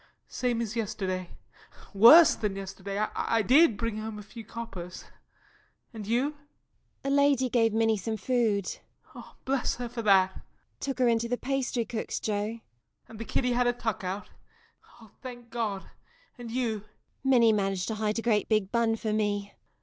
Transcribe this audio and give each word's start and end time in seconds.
Same 0.27 0.63
as 0.63 0.75
yesterday 0.75 1.29
worse 1.93 2.33
than 2.33 2.55
yesterday 2.55 2.97
I 3.15 3.43
did 3.43 3.77
bring 3.77 3.97
home 3.99 4.17
a 4.17 4.23
few 4.23 4.43
coppers 4.43 5.03
And 5.93 6.07
you? 6.07 6.21
MARY. 6.23 6.35
A 7.03 7.09
lady 7.11 7.49
gave 7.49 7.71
Minnie 7.71 7.97
some 7.97 8.17
food 8.17 8.65
JOE. 8.65 8.79
[Heartily.] 9.03 9.35
Bless 9.45 9.75
her 9.75 9.87
for 9.87 10.01
that! 10.01 10.33
MARY. 10.37 10.45
Took 10.79 10.97
her 10.97 11.07
into 11.07 11.29
the 11.29 11.37
pastrycook's, 11.37 12.19
Joe 12.19 12.53
JOE. 12.55 12.61
And 13.09 13.19
the 13.19 13.25
kiddie 13.25 13.53
had 13.53 13.67
a 13.67 13.73
tuck 13.73 14.03
out? 14.03 14.31
Thank 15.21 15.51
God! 15.51 15.87
And 16.35 16.49
you? 16.49 16.77
MARY. 16.79 16.83
Minnie 17.23 17.53
managed 17.53 17.87
to 17.89 17.93
hide 18.01 18.17
a 18.17 18.23
great 18.23 18.49
big 18.49 18.71
bun 18.71 18.95
for 18.95 19.13
me. 19.13 19.53